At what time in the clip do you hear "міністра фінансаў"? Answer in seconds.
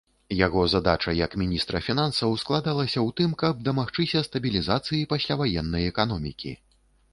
1.41-2.33